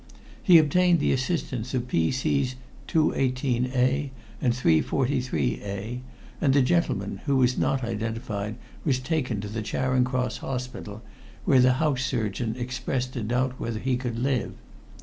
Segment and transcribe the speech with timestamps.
[0.41, 2.55] He obtained the assistance of P.C.'s
[2.87, 4.09] 218A
[4.41, 5.99] and 343A,
[6.41, 11.03] and the gentleman, who was not identified, was taken to the Charing Cross Hospital,
[11.45, 14.53] where the house surgeon expressed a doubt whether he could live.